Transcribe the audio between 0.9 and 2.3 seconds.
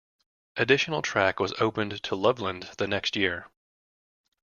track was opened to